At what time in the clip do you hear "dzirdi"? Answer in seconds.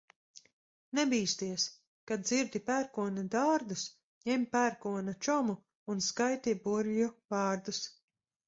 2.29-2.61